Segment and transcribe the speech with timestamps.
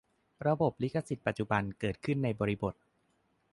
[0.47, 2.75] ระบบลิขสิทธิ์ปัจจุบันเกิดขึ้นในบริบท